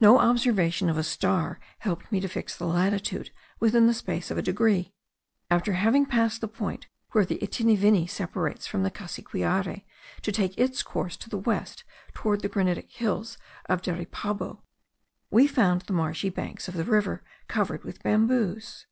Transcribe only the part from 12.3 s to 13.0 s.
the granitic